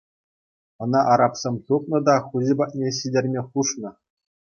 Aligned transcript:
Ӑна 0.85 1.01
арабсем 1.17 1.55
тупнӑ 1.69 1.99
та 2.09 2.15
хуҫи 2.31 2.53
патне 2.65 2.89
ҫитерме 3.01 3.41
хушнӑ. 3.51 3.89